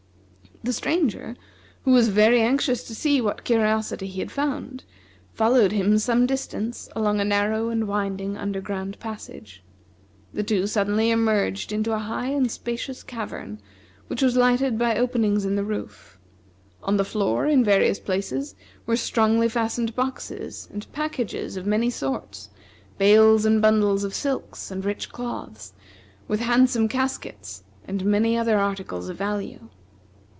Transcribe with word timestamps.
The 0.63 0.73
Stranger, 0.73 1.35
who 1.85 1.91
was 1.91 2.09
very 2.09 2.39
anxious 2.39 2.83
to 2.83 2.93
see 2.93 3.19
what 3.19 3.43
curiosity 3.43 4.05
he 4.05 4.19
had 4.19 4.29
found, 4.31 4.83
followed 5.33 5.71
him 5.71 5.97
some 5.97 6.27
distance 6.27 6.87
along 6.95 7.19
a 7.19 7.25
narrow 7.25 7.69
and 7.69 7.87
winding 7.87 8.37
under 8.37 8.61
ground 8.61 8.99
passage. 8.99 9.63
The 10.35 10.43
two 10.43 10.67
suddenly 10.67 11.09
emerged 11.09 11.71
into 11.71 11.93
a 11.93 11.97
high 11.97 12.27
and 12.27 12.51
spacious 12.51 13.01
cavern, 13.01 13.59
which 14.05 14.21
was 14.21 14.37
lighted 14.37 14.77
by 14.77 14.95
openings 14.97 15.45
in 15.45 15.55
the 15.55 15.63
roof; 15.63 16.19
on 16.83 16.95
the 16.97 17.03
floor, 17.05 17.47
in 17.47 17.63
various 17.63 17.99
places, 17.99 18.53
were 18.85 18.95
strongly 18.95 19.49
fastened 19.49 19.95
boxes, 19.95 20.67
and 20.71 20.91
packages 20.91 21.57
of 21.57 21.65
many 21.65 21.89
sorts, 21.89 22.51
bales 22.99 23.45
and 23.45 23.63
bundles 23.63 24.03
of 24.03 24.13
silks 24.13 24.69
and 24.69 24.85
rich 24.85 25.09
cloths, 25.11 25.73
with 26.27 26.39
handsome 26.41 26.87
caskets, 26.87 27.63
and 27.87 28.05
many 28.05 28.37
other 28.37 28.59
articles 28.59 29.09
of 29.09 29.17
value. 29.17 29.67